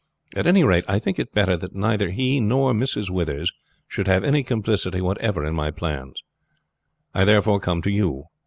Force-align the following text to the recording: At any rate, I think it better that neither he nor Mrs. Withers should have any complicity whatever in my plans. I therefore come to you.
At 0.35 0.47
any 0.47 0.63
rate, 0.63 0.83
I 0.87 0.97
think 0.97 1.19
it 1.19 1.31
better 1.31 1.55
that 1.57 1.75
neither 1.75 2.09
he 2.09 2.39
nor 2.39 2.73
Mrs. 2.73 3.11
Withers 3.11 3.51
should 3.87 4.07
have 4.07 4.23
any 4.23 4.41
complicity 4.41 4.99
whatever 4.99 5.45
in 5.45 5.53
my 5.53 5.69
plans. 5.69 6.23
I 7.13 7.23
therefore 7.23 7.59
come 7.59 7.83
to 7.83 7.91
you. 7.91 8.23